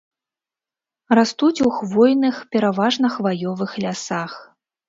[1.19, 4.31] Растуць у хвойных, пераважна хваёвых лясах.